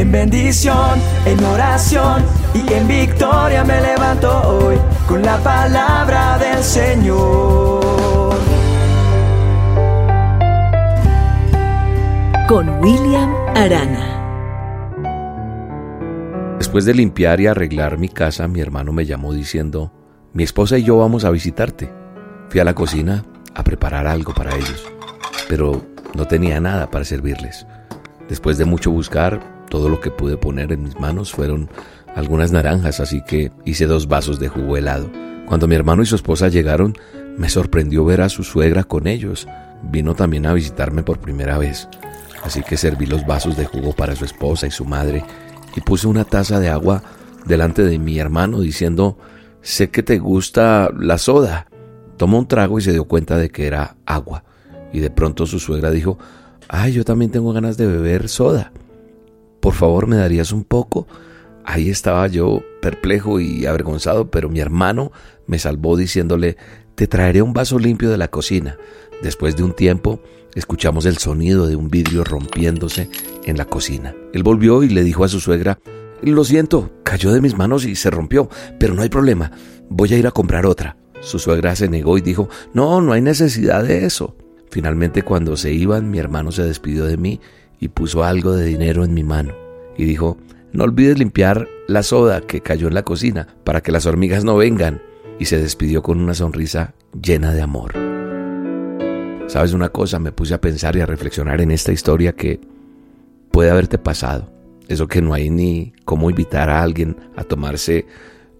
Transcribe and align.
En 0.00 0.10
bendición, 0.10 0.98
en 1.26 1.44
oración 1.44 2.24
y 2.54 2.72
en 2.72 2.88
victoria 2.88 3.62
me 3.64 3.82
levanto 3.82 4.30
hoy 4.48 4.78
con 5.06 5.20
la 5.20 5.36
palabra 5.40 6.38
del 6.38 6.64
Señor. 6.64 8.34
Con 12.48 12.80
William 12.80 13.30
Arana. 13.54 14.16
Después 16.56 16.86
de 16.86 16.94
limpiar 16.94 17.38
y 17.42 17.48
arreglar 17.48 17.98
mi 17.98 18.08
casa, 18.08 18.48
mi 18.48 18.62
hermano 18.62 18.94
me 18.94 19.04
llamó 19.04 19.34
diciendo, 19.34 19.92
mi 20.32 20.44
esposa 20.44 20.78
y 20.78 20.84
yo 20.84 20.96
vamos 20.96 21.26
a 21.26 21.30
visitarte. 21.30 21.92
Fui 22.48 22.58
a 22.58 22.64
la 22.64 22.74
cocina 22.74 23.22
a 23.54 23.62
preparar 23.62 24.06
algo 24.06 24.32
para 24.32 24.56
ellos, 24.56 24.82
pero 25.46 25.82
no 26.14 26.26
tenía 26.26 26.58
nada 26.58 26.90
para 26.90 27.04
servirles. 27.04 27.66
Después 28.30 28.56
de 28.56 28.64
mucho 28.64 28.90
buscar, 28.90 29.59
todo 29.70 29.88
lo 29.88 30.00
que 30.00 30.10
pude 30.10 30.36
poner 30.36 30.72
en 30.72 30.82
mis 30.82 31.00
manos 31.00 31.32
fueron 31.32 31.70
algunas 32.14 32.52
naranjas, 32.52 33.00
así 33.00 33.22
que 33.22 33.50
hice 33.64 33.86
dos 33.86 34.08
vasos 34.08 34.38
de 34.38 34.48
jugo 34.48 34.76
helado. 34.76 35.10
Cuando 35.46 35.66
mi 35.66 35.74
hermano 35.74 36.02
y 36.02 36.06
su 36.06 36.16
esposa 36.16 36.48
llegaron, 36.48 36.94
me 37.38 37.48
sorprendió 37.48 38.04
ver 38.04 38.20
a 38.20 38.28
su 38.28 38.44
suegra 38.44 38.84
con 38.84 39.06
ellos. 39.06 39.48
Vino 39.82 40.14
también 40.14 40.44
a 40.44 40.52
visitarme 40.52 41.02
por 41.02 41.20
primera 41.20 41.56
vez, 41.56 41.88
así 42.44 42.62
que 42.62 42.76
serví 42.76 43.06
los 43.06 43.26
vasos 43.26 43.56
de 43.56 43.64
jugo 43.64 43.92
para 43.92 44.14
su 44.14 44.26
esposa 44.26 44.66
y 44.66 44.70
su 44.70 44.84
madre 44.84 45.24
y 45.74 45.80
puse 45.80 46.06
una 46.06 46.24
taza 46.24 46.58
de 46.60 46.68
agua 46.68 47.02
delante 47.46 47.82
de 47.84 47.98
mi 47.98 48.18
hermano 48.18 48.60
diciendo, 48.60 49.18
sé 49.62 49.90
que 49.90 50.02
te 50.02 50.18
gusta 50.18 50.90
la 50.98 51.18
soda. 51.18 51.66
Tomó 52.16 52.38
un 52.38 52.48
trago 52.48 52.78
y 52.78 52.82
se 52.82 52.92
dio 52.92 53.04
cuenta 53.04 53.38
de 53.38 53.50
que 53.50 53.66
era 53.66 53.96
agua. 54.04 54.44
Y 54.92 55.00
de 55.00 55.10
pronto 55.10 55.46
su 55.46 55.58
suegra 55.58 55.90
dijo, 55.90 56.18
ay, 56.68 56.92
yo 56.92 57.04
también 57.04 57.30
tengo 57.30 57.52
ganas 57.52 57.76
de 57.76 57.86
beber 57.86 58.28
soda. 58.28 58.72
Por 59.60 59.74
favor, 59.74 60.06
¿me 60.06 60.16
darías 60.16 60.52
un 60.52 60.64
poco? 60.64 61.06
Ahí 61.64 61.90
estaba 61.90 62.26
yo 62.26 62.62
perplejo 62.80 63.40
y 63.40 63.66
avergonzado, 63.66 64.30
pero 64.30 64.48
mi 64.48 64.60
hermano 64.60 65.12
me 65.46 65.58
salvó 65.58 65.96
diciéndole, 65.96 66.56
te 66.94 67.06
traeré 67.06 67.42
un 67.42 67.52
vaso 67.52 67.78
limpio 67.78 68.10
de 68.10 68.16
la 68.16 68.28
cocina. 68.28 68.76
Después 69.22 69.56
de 69.56 69.62
un 69.62 69.74
tiempo, 69.74 70.22
escuchamos 70.54 71.04
el 71.04 71.18
sonido 71.18 71.66
de 71.66 71.76
un 71.76 71.88
vidrio 71.88 72.24
rompiéndose 72.24 73.10
en 73.44 73.58
la 73.58 73.66
cocina. 73.66 74.14
Él 74.32 74.42
volvió 74.42 74.82
y 74.82 74.88
le 74.88 75.04
dijo 75.04 75.24
a 75.24 75.28
su 75.28 75.40
suegra, 75.40 75.78
lo 76.22 76.44
siento, 76.44 76.90
cayó 77.04 77.32
de 77.32 77.40
mis 77.40 77.56
manos 77.56 77.84
y 77.84 77.94
se 77.96 78.10
rompió, 78.10 78.48
pero 78.78 78.94
no 78.94 79.02
hay 79.02 79.08
problema, 79.08 79.52
voy 79.88 80.12
a 80.14 80.18
ir 80.18 80.26
a 80.26 80.32
comprar 80.32 80.66
otra. 80.66 80.96
Su 81.20 81.38
suegra 81.38 81.76
se 81.76 81.88
negó 81.88 82.16
y 82.16 82.22
dijo, 82.22 82.48
no, 82.72 83.02
no 83.02 83.12
hay 83.12 83.20
necesidad 83.20 83.84
de 83.84 84.06
eso. 84.06 84.36
Finalmente 84.70 85.22
cuando 85.22 85.56
se 85.56 85.72
iban, 85.72 86.10
mi 86.10 86.18
hermano 86.18 86.52
se 86.52 86.62
despidió 86.62 87.04
de 87.04 87.18
mí 87.18 87.40
y 87.78 87.88
puso 87.88 88.24
algo 88.24 88.52
de 88.52 88.64
dinero 88.64 89.04
en 89.04 89.14
mi 89.14 89.24
mano 89.24 89.59
y 90.00 90.06
dijo, 90.06 90.38
no 90.72 90.84
olvides 90.84 91.18
limpiar 91.18 91.68
la 91.86 92.02
soda 92.02 92.40
que 92.40 92.62
cayó 92.62 92.88
en 92.88 92.94
la 92.94 93.02
cocina 93.02 93.48
para 93.64 93.82
que 93.82 93.92
las 93.92 94.06
hormigas 94.06 94.44
no 94.44 94.56
vengan. 94.56 95.02
Y 95.38 95.44
se 95.44 95.58
despidió 95.58 96.02
con 96.02 96.20
una 96.20 96.32
sonrisa 96.32 96.94
llena 97.20 97.52
de 97.52 97.60
amor. 97.60 97.92
¿Sabes 99.46 99.74
una 99.74 99.90
cosa? 99.90 100.18
Me 100.18 100.32
puse 100.32 100.54
a 100.54 100.60
pensar 100.60 100.96
y 100.96 101.02
a 101.02 101.06
reflexionar 101.06 101.60
en 101.60 101.70
esta 101.70 101.92
historia 101.92 102.32
que 102.32 102.60
puede 103.50 103.70
haberte 103.70 103.98
pasado. 103.98 104.50
Eso 104.88 105.06
que 105.06 105.20
no 105.20 105.34
hay 105.34 105.50
ni 105.50 105.92
cómo 106.06 106.30
invitar 106.30 106.70
a 106.70 106.82
alguien 106.82 107.16
a 107.36 107.44
tomarse 107.44 108.06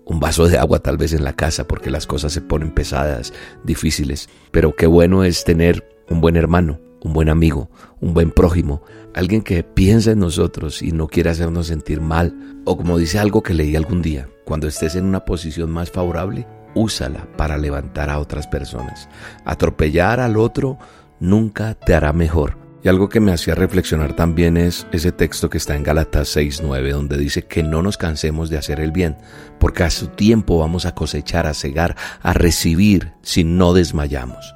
un 0.05 0.20
vaso 0.20 0.46
de 0.46 0.58
agua 0.58 0.80
tal 0.80 0.98
vez 0.98 1.14
en 1.14 1.24
la 1.24 1.36
casa 1.36 1.66
porque 1.66 1.91
las 1.91 2.06
cosas 2.06 2.34
se 2.34 2.42
ponen 2.42 2.70
pesadas, 2.70 3.33
difíciles. 3.64 4.28
Pero 4.50 4.77
qué 4.77 4.86
bueno 4.86 5.24
es 5.24 5.44
tener 5.44 5.99
un 6.11 6.20
buen 6.20 6.36
hermano, 6.36 6.80
un 7.03 7.12
buen 7.14 7.30
amigo, 7.30 7.70
un 8.00 8.12
buen 8.12 8.30
prójimo, 8.30 8.83
alguien 9.14 9.42
que 9.42 9.62
piensa 9.62 10.11
en 10.11 10.19
nosotros 10.19 10.83
y 10.83 10.92
no 10.92 11.08
quiere 11.08 11.30
hacernos 11.30 11.69
sentir 11.69 12.00
mal, 12.00 12.36
o 12.67 12.77
como 12.77 12.98
dice 12.98 13.19
algo 13.19 13.42
que 13.42 13.55
leí 13.55 13.75
algún 13.77 14.02
día, 14.02 14.28
cuando 14.44 14.69
estés 14.69 14.97
en 14.97 15.06
una 15.06 15.25
posición 15.25 15.70
más 15.70 15.91
favorable, 15.91 16.47
úsala 16.75 17.27
para 17.36 17.57
levantar 17.57 18.11
a 18.11 18.18
otras 18.18 18.46
personas. 18.46 19.08
Atropellar 19.45 20.20
al 20.20 20.36
otro 20.36 20.79
nunca 21.20 21.74
te 21.74 21.95
hará 21.95 22.13
mejor. 22.13 22.58
Y 22.83 22.89
algo 22.89 23.11
que 23.11 23.20
me 23.20 23.33
hacía 23.33 23.55
reflexionar 23.55 24.17
también 24.17 24.57
es 24.57 24.86
ese 24.90 25.13
texto 25.13 25.51
que 25.51 25.58
está 25.58 25.77
en 25.77 25.83
Galatas 25.83 26.34
6:9, 26.34 26.92
donde 26.92 27.18
dice 27.18 27.42
que 27.42 27.63
no 27.63 27.83
nos 27.83 27.98
cansemos 27.98 28.48
de 28.48 28.57
hacer 28.57 28.80
el 28.80 28.90
bien, 28.90 29.18
porque 29.58 29.84
a 29.84 29.90
su 29.90 30.08
tiempo 30.08 30.58
vamos 30.58 30.86
a 30.86 30.95
cosechar, 30.95 31.46
a 31.46 31.52
cegar, 31.52 31.95
a 32.23 32.33
recibir 32.33 33.13
si 33.20 33.45
no 33.45 33.74
desmayamos. 33.74 34.55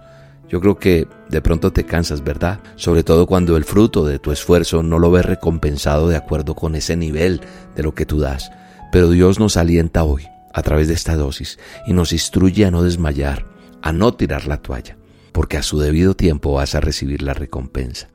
Yo 0.54 0.60
creo 0.60 0.78
que 0.78 1.08
de 1.30 1.42
pronto 1.42 1.72
te 1.72 1.82
cansas, 1.82 2.22
¿verdad? 2.22 2.60
Sobre 2.76 3.02
todo 3.02 3.26
cuando 3.26 3.56
el 3.56 3.64
fruto 3.64 4.04
de 4.04 4.20
tu 4.20 4.30
esfuerzo 4.30 4.84
no 4.84 5.00
lo 5.00 5.10
ves 5.10 5.24
recompensado 5.24 6.08
de 6.08 6.14
acuerdo 6.14 6.54
con 6.54 6.76
ese 6.76 6.96
nivel 6.96 7.40
de 7.74 7.82
lo 7.82 7.92
que 7.92 8.06
tú 8.06 8.20
das. 8.20 8.52
Pero 8.92 9.10
Dios 9.10 9.40
nos 9.40 9.56
alienta 9.56 10.04
hoy 10.04 10.28
a 10.52 10.62
través 10.62 10.86
de 10.86 10.94
esta 10.94 11.16
dosis 11.16 11.58
y 11.88 11.92
nos 11.92 12.12
instruye 12.12 12.64
a 12.66 12.70
no 12.70 12.84
desmayar, 12.84 13.46
a 13.82 13.92
no 13.92 14.14
tirar 14.14 14.46
la 14.46 14.58
toalla, 14.58 14.96
porque 15.32 15.56
a 15.56 15.62
su 15.64 15.80
debido 15.80 16.14
tiempo 16.14 16.52
vas 16.52 16.76
a 16.76 16.80
recibir 16.80 17.22
la 17.22 17.34
recompensa. 17.34 18.10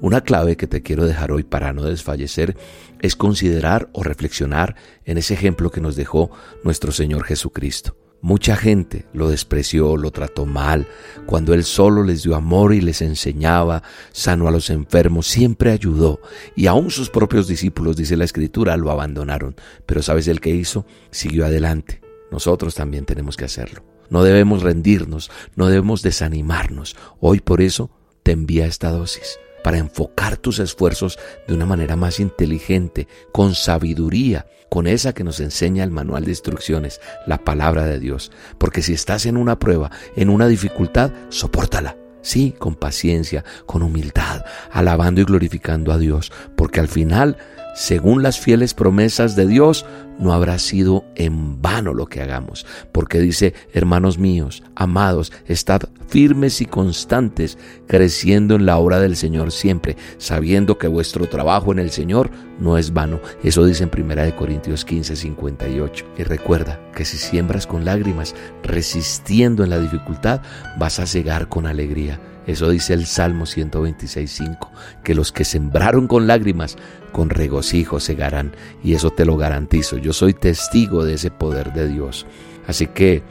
Una 0.00 0.22
clave 0.22 0.56
que 0.56 0.66
te 0.66 0.80
quiero 0.80 1.04
dejar 1.04 1.30
hoy 1.30 1.42
para 1.42 1.74
no 1.74 1.82
desfallecer 1.82 2.56
es 3.02 3.16
considerar 3.16 3.90
o 3.92 4.02
reflexionar 4.02 4.76
en 5.04 5.18
ese 5.18 5.34
ejemplo 5.34 5.70
que 5.70 5.82
nos 5.82 5.94
dejó 5.94 6.30
nuestro 6.64 6.90
Señor 6.90 7.24
Jesucristo. 7.24 8.01
Mucha 8.22 8.54
gente 8.54 9.04
lo 9.12 9.28
despreció, 9.28 9.96
lo 9.96 10.12
trató 10.12 10.46
mal, 10.46 10.86
cuando 11.26 11.54
Él 11.54 11.64
solo 11.64 12.04
les 12.04 12.22
dio 12.22 12.36
amor 12.36 12.72
y 12.72 12.80
les 12.80 13.02
enseñaba, 13.02 13.82
sanó 14.12 14.46
a 14.46 14.52
los 14.52 14.70
enfermos, 14.70 15.26
siempre 15.26 15.72
ayudó, 15.72 16.20
y 16.54 16.68
aún 16.68 16.92
sus 16.92 17.10
propios 17.10 17.48
discípulos, 17.48 17.96
dice 17.96 18.16
la 18.16 18.24
Escritura, 18.24 18.76
lo 18.76 18.92
abandonaron. 18.92 19.56
Pero 19.86 20.02
¿sabes 20.02 20.28
el 20.28 20.40
que 20.40 20.50
hizo? 20.50 20.86
Siguió 21.10 21.44
adelante. 21.44 22.00
Nosotros 22.30 22.76
también 22.76 23.06
tenemos 23.06 23.36
que 23.36 23.44
hacerlo. 23.44 23.82
No 24.08 24.22
debemos 24.22 24.62
rendirnos, 24.62 25.28
no 25.56 25.66
debemos 25.66 26.02
desanimarnos. 26.02 26.94
Hoy 27.18 27.40
por 27.40 27.60
eso 27.60 27.90
te 28.22 28.30
envía 28.30 28.66
esta 28.66 28.90
dosis 28.90 29.40
para 29.62 29.78
enfocar 29.78 30.36
tus 30.36 30.58
esfuerzos 30.58 31.18
de 31.46 31.54
una 31.54 31.66
manera 31.66 31.96
más 31.96 32.20
inteligente, 32.20 33.08
con 33.32 33.54
sabiduría, 33.54 34.46
con 34.68 34.86
esa 34.86 35.12
que 35.12 35.24
nos 35.24 35.40
enseña 35.40 35.84
el 35.84 35.90
manual 35.90 36.24
de 36.24 36.30
instrucciones, 36.30 37.00
la 37.26 37.38
palabra 37.38 37.84
de 37.84 37.98
Dios. 37.98 38.32
Porque 38.58 38.82
si 38.82 38.92
estás 38.92 39.26
en 39.26 39.36
una 39.36 39.58
prueba, 39.58 39.90
en 40.16 40.30
una 40.30 40.48
dificultad, 40.48 41.12
soportala. 41.28 41.96
Sí, 42.22 42.54
con 42.56 42.76
paciencia, 42.76 43.44
con 43.66 43.82
humildad, 43.82 44.44
alabando 44.70 45.20
y 45.20 45.24
glorificando 45.24 45.92
a 45.92 45.98
Dios, 45.98 46.32
porque 46.56 46.78
al 46.78 46.86
final 46.86 47.36
según 47.74 48.22
las 48.22 48.38
fieles 48.38 48.74
promesas 48.74 49.36
de 49.36 49.46
Dios, 49.46 49.86
no 50.18 50.32
habrá 50.32 50.58
sido 50.58 51.04
en 51.14 51.60
vano 51.62 51.94
lo 51.94 52.06
que 52.06 52.20
hagamos, 52.20 52.66
porque 52.92 53.18
dice, 53.18 53.54
hermanos 53.72 54.18
míos, 54.18 54.62
amados, 54.74 55.32
estad 55.46 55.82
firmes 56.06 56.60
y 56.60 56.66
constantes, 56.66 57.56
creciendo 57.86 58.54
en 58.54 58.66
la 58.66 58.76
obra 58.76 59.00
del 59.00 59.16
Señor 59.16 59.50
siempre, 59.50 59.96
sabiendo 60.18 60.76
que 60.76 60.86
vuestro 60.86 61.28
trabajo 61.28 61.72
en 61.72 61.78
el 61.78 61.90
Señor 61.90 62.30
no 62.60 62.76
es 62.76 62.92
vano. 62.92 63.20
Eso 63.42 63.64
dice 63.64 63.84
en 63.84 63.90
1 63.96 64.36
Corintios 64.36 64.84
15, 64.84 65.16
58. 65.16 66.06
Y 66.18 66.22
recuerda 66.24 66.78
que 66.94 67.06
si 67.06 67.16
siembras 67.16 67.66
con 67.66 67.84
lágrimas, 67.84 68.34
resistiendo 68.62 69.64
en 69.64 69.70
la 69.70 69.78
dificultad, 69.78 70.42
vas 70.78 70.98
a 70.98 71.06
cegar 71.06 71.48
con 71.48 71.66
alegría. 71.66 72.20
Eso 72.46 72.70
dice 72.70 72.92
el 72.94 73.06
Salmo 73.06 73.44
126.5, 73.44 74.68
que 75.04 75.14
los 75.14 75.30
que 75.30 75.44
sembraron 75.44 76.08
con 76.08 76.26
lágrimas, 76.26 76.76
con 77.12 77.30
regocijo 77.30 78.00
segarán. 78.00 78.52
Y 78.82 78.94
eso 78.94 79.10
te 79.10 79.24
lo 79.24 79.36
garantizo. 79.36 79.96
Yo 79.98 80.12
soy 80.12 80.34
testigo 80.34 81.04
de 81.04 81.14
ese 81.14 81.30
poder 81.30 81.72
de 81.72 81.88
Dios. 81.88 82.26
Así 82.66 82.88
que 82.88 83.22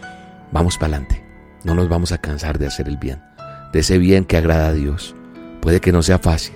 vamos 0.51 0.77
para 0.77 0.95
adelante. 0.95 1.23
No 1.63 1.75
nos 1.75 1.89
vamos 1.89 2.11
a 2.11 2.19
cansar 2.19 2.57
de 2.57 2.67
hacer 2.67 2.87
el 2.87 2.97
bien. 2.97 3.21
De 3.73 3.79
ese 3.79 3.97
bien 3.97 4.23
que 4.23 4.37
agrada 4.37 4.67
a 4.67 4.73
Dios. 4.73 5.15
Puede 5.61 5.81
que 5.81 5.91
no 5.91 6.03
sea 6.03 6.17
fácil. 6.17 6.55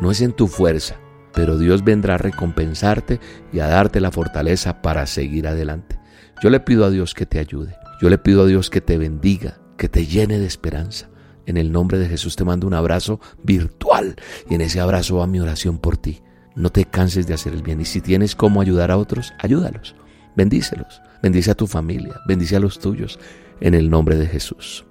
No 0.00 0.10
es 0.10 0.20
en 0.20 0.32
tu 0.32 0.46
fuerza. 0.46 0.96
Pero 1.34 1.58
Dios 1.58 1.84
vendrá 1.84 2.14
a 2.14 2.18
recompensarte 2.18 3.20
y 3.52 3.58
a 3.58 3.66
darte 3.66 4.00
la 4.00 4.10
fortaleza 4.10 4.82
para 4.82 5.06
seguir 5.06 5.46
adelante. 5.46 5.98
Yo 6.42 6.50
le 6.50 6.60
pido 6.60 6.84
a 6.84 6.90
Dios 6.90 7.14
que 7.14 7.26
te 7.26 7.40
ayude. 7.40 7.76
Yo 8.00 8.08
le 8.08 8.18
pido 8.18 8.44
a 8.44 8.46
Dios 8.46 8.70
que 8.70 8.80
te 8.80 8.96
bendiga, 8.98 9.58
que 9.76 9.88
te 9.88 10.06
llene 10.06 10.38
de 10.38 10.46
esperanza 10.46 11.08
en 11.48 11.56
el 11.56 11.72
nombre 11.72 11.98
de 11.98 12.08
Jesús 12.08 12.36
te 12.36 12.44
mando 12.44 12.66
un 12.66 12.74
abrazo 12.74 13.20
virtual 13.42 14.16
y 14.48 14.54
en 14.54 14.60
ese 14.60 14.80
abrazo 14.80 15.16
va 15.16 15.26
mi 15.26 15.40
oración 15.40 15.78
por 15.78 15.96
ti. 15.96 16.20
No 16.54 16.70
te 16.70 16.84
canses 16.84 17.26
de 17.26 17.34
hacer 17.34 17.54
el 17.54 17.62
bien 17.62 17.80
y 17.80 17.86
si 17.86 18.02
tienes 18.02 18.36
cómo 18.36 18.60
ayudar 18.60 18.90
a 18.90 18.98
otros, 18.98 19.32
ayúdalos. 19.38 19.94
Bendícelos. 20.36 21.00
Bendice 21.22 21.50
a 21.50 21.54
tu 21.54 21.66
familia, 21.66 22.20
bendice 22.26 22.56
a 22.56 22.60
los 22.60 22.78
tuyos 22.78 23.18
en 23.60 23.74
el 23.74 23.88
nombre 23.88 24.16
de 24.16 24.26
Jesús. 24.26 24.84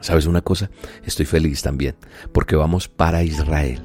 ¿Sabes 0.00 0.26
una 0.26 0.40
cosa? 0.40 0.70
Estoy 1.04 1.26
feliz 1.26 1.60
también 1.60 1.94
porque 2.32 2.56
vamos 2.56 2.88
para 2.88 3.22
Israel 3.22 3.82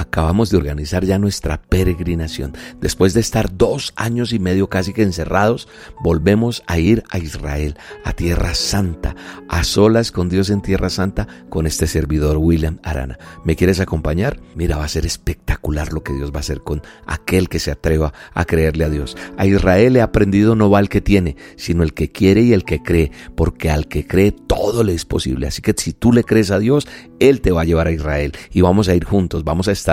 acabamos 0.00 0.48
de 0.48 0.56
organizar 0.56 1.04
ya 1.04 1.18
nuestra 1.18 1.60
peregrinación. 1.60 2.56
Después 2.80 3.12
de 3.12 3.20
estar 3.20 3.56
dos 3.56 3.92
años 3.96 4.32
y 4.32 4.38
medio 4.38 4.68
casi 4.68 4.94
que 4.94 5.02
encerrados, 5.02 5.68
volvemos 6.02 6.62
a 6.66 6.78
ir 6.78 7.04
a 7.10 7.18
Israel, 7.18 7.76
a 8.04 8.14
Tierra 8.14 8.54
Santa, 8.54 9.14
a 9.48 9.62
solas 9.62 10.10
con 10.10 10.30
Dios 10.30 10.48
en 10.48 10.62
Tierra 10.62 10.88
Santa, 10.88 11.28
con 11.50 11.66
este 11.66 11.86
servidor 11.86 12.38
William 12.38 12.78
Arana. 12.82 13.18
¿Me 13.44 13.56
quieres 13.56 13.78
acompañar? 13.78 14.40
Mira, 14.54 14.78
va 14.78 14.84
a 14.84 14.88
ser 14.88 15.04
espectacular 15.04 15.92
lo 15.92 16.02
que 16.02 16.14
Dios 16.14 16.32
va 16.32 16.36
a 16.36 16.40
hacer 16.40 16.62
con 16.62 16.82
aquel 17.06 17.50
que 17.50 17.58
se 17.58 17.70
atreva 17.70 18.14
a 18.32 18.46
creerle 18.46 18.84
a 18.84 18.88
Dios. 18.88 19.18
A 19.36 19.44
Israel 19.44 19.96
he 19.96 20.00
aprendido 20.00 20.54
no 20.56 20.70
va 20.70 20.80
el 20.80 20.88
que 20.88 21.02
tiene, 21.02 21.36
sino 21.56 21.82
el 21.82 21.92
que 21.92 22.10
quiere 22.10 22.40
y 22.40 22.54
el 22.54 22.64
que 22.64 22.82
cree, 22.82 23.12
porque 23.36 23.70
al 23.70 23.86
que 23.86 24.06
cree 24.06 24.32
todo 24.32 24.82
le 24.82 24.94
es 24.94 25.04
posible. 25.04 25.46
Así 25.46 25.60
que 25.60 25.74
si 25.76 25.92
tú 25.92 26.10
le 26.12 26.24
crees 26.24 26.50
a 26.50 26.58
Dios, 26.58 26.88
Él 27.18 27.42
te 27.42 27.50
va 27.50 27.62
a 27.62 27.64
llevar 27.66 27.86
a 27.86 27.92
Israel 27.92 28.32
y 28.50 28.62
vamos 28.62 28.88
a 28.88 28.94
ir 28.94 29.04
juntos, 29.04 29.44
vamos 29.44 29.68
a 29.68 29.72
estar 29.72 29.89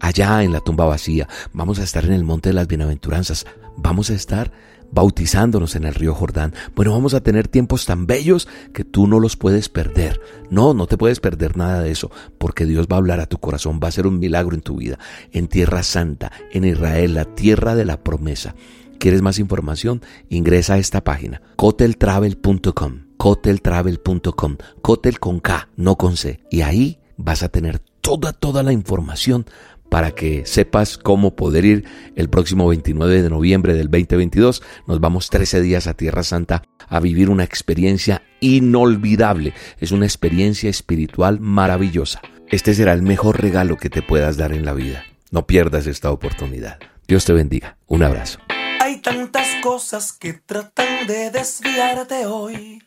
allá 0.00 0.42
en 0.42 0.52
la 0.52 0.60
tumba 0.60 0.86
vacía, 0.86 1.28
vamos 1.52 1.78
a 1.78 1.84
estar 1.84 2.04
en 2.04 2.12
el 2.12 2.24
monte 2.24 2.50
de 2.50 2.54
las 2.54 2.68
bienaventuranzas, 2.68 3.46
vamos 3.76 4.10
a 4.10 4.14
estar 4.14 4.52
bautizándonos 4.92 5.76
en 5.76 5.84
el 5.84 5.94
río 5.94 6.14
Jordán. 6.14 6.52
Bueno, 6.74 6.92
vamos 6.92 7.14
a 7.14 7.20
tener 7.20 7.48
tiempos 7.48 7.86
tan 7.86 8.06
bellos 8.06 8.48
que 8.72 8.84
tú 8.84 9.06
no 9.06 9.20
los 9.20 9.36
puedes 9.36 9.68
perder. 9.68 10.20
No, 10.50 10.74
no 10.74 10.86
te 10.86 10.96
puedes 10.96 11.20
perder 11.20 11.56
nada 11.56 11.80
de 11.82 11.90
eso, 11.90 12.10
porque 12.38 12.66
Dios 12.66 12.86
va 12.90 12.96
a 12.96 12.98
hablar 12.98 13.20
a 13.20 13.26
tu 13.26 13.38
corazón, 13.38 13.80
va 13.82 13.88
a 13.88 13.92
ser 13.92 14.06
un 14.06 14.18
milagro 14.18 14.54
en 14.54 14.62
tu 14.62 14.76
vida, 14.76 14.98
en 15.32 15.48
Tierra 15.48 15.82
Santa, 15.82 16.32
en 16.52 16.64
Israel, 16.64 17.14
la 17.14 17.24
tierra 17.24 17.74
de 17.74 17.84
la 17.84 18.02
promesa. 18.02 18.54
¿Quieres 18.98 19.22
más 19.22 19.38
información? 19.38 20.02
Ingresa 20.28 20.74
a 20.74 20.78
esta 20.78 21.02
página, 21.02 21.40
coteltravel.com, 21.56 23.06
coteltravel.com, 23.16 24.56
cotel 24.82 25.18
con 25.18 25.40
K, 25.40 25.68
no 25.76 25.96
con 25.96 26.16
C, 26.18 26.40
y 26.50 26.60
ahí 26.60 26.98
vas 27.16 27.42
a 27.42 27.48
tener 27.48 27.80
toda, 28.00 28.32
toda 28.32 28.62
la 28.62 28.72
información 28.72 29.46
para 29.90 30.12
que 30.12 30.46
sepas 30.46 30.96
cómo 30.96 31.34
poder 31.34 31.64
ir 31.64 31.84
el 32.14 32.30
próximo 32.30 32.68
29 32.68 33.22
de 33.22 33.28
noviembre 33.28 33.74
del 33.74 33.90
2022. 33.90 34.62
Nos 34.86 35.00
vamos 35.00 35.28
13 35.28 35.60
días 35.60 35.86
a 35.86 35.94
Tierra 35.94 36.22
Santa 36.22 36.62
a 36.88 37.00
vivir 37.00 37.28
una 37.28 37.44
experiencia 37.44 38.22
inolvidable. 38.40 39.52
Es 39.78 39.90
una 39.92 40.06
experiencia 40.06 40.70
espiritual 40.70 41.40
maravillosa. 41.40 42.22
Este 42.48 42.74
será 42.74 42.92
el 42.92 43.02
mejor 43.02 43.42
regalo 43.42 43.76
que 43.76 43.90
te 43.90 44.02
puedas 44.02 44.36
dar 44.36 44.52
en 44.52 44.64
la 44.64 44.72
vida. 44.72 45.04
No 45.30 45.46
pierdas 45.46 45.86
esta 45.86 46.10
oportunidad. 46.10 46.78
Dios 47.06 47.24
te 47.24 47.32
bendiga. 47.32 47.76
Un 47.86 48.02
abrazo. 48.02 48.38
Hay 48.80 49.00
tantas 49.02 49.46
cosas 49.62 50.12
que 50.12 50.32
tratan 50.32 51.06
de 51.06 51.30
desviarte 51.30 52.26
hoy 52.26 52.82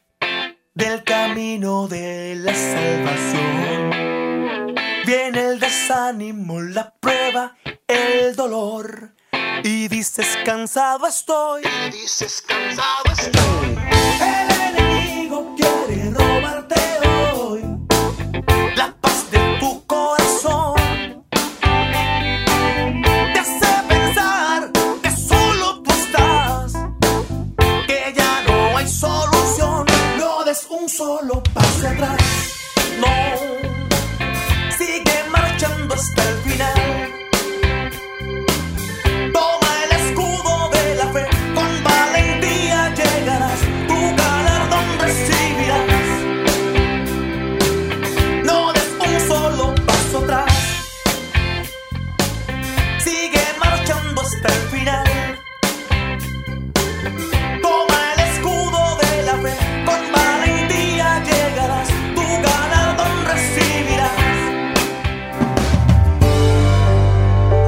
del 0.74 1.04
camino 1.04 1.88
de 1.88 2.36
la 2.36 2.54
salvación. 2.54 4.23
Viene 5.16 5.42
el 5.42 5.60
desánimo, 5.60 6.60
la 6.60 6.92
prueba, 7.00 7.56
el 7.88 8.36
dolor. 8.36 9.14
Y 9.64 9.88
dices 9.88 10.40
cansado 10.44 11.06
estoy. 11.06 11.62
Y 11.62 11.92
dices 11.92 12.42
cansado 12.42 13.04
estoy. 13.12 13.78
El 14.20 14.76
enemigo 14.76 15.56
quiere 15.56 16.10
robarte 16.10 16.82
hoy 17.38 17.62
la 18.76 18.92
paz 19.00 19.30
de 19.30 19.58
tu 19.60 19.86
corazón. 19.86 21.28
Te 23.34 23.40
hace 23.40 23.84
pensar 23.88 24.72
que 25.04 25.12
solo 25.12 25.84
tú 25.84 25.92
estás, 25.92 26.74
que 27.86 28.14
ya 28.18 28.42
no 28.48 28.78
hay 28.78 28.88
solución. 28.88 29.86
No 30.18 30.44
des 30.44 30.66
un 30.72 30.90
solo 30.90 31.44
paso 31.54 31.88
atrás. 31.88 32.18
No 33.00 33.53
must 35.96 36.33